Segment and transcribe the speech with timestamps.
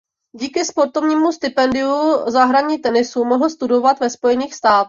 [0.37, 1.89] Díky sportovnímu stipendiu
[2.31, 4.79] za hraní tenisu mohl studovat ve Spojených státech.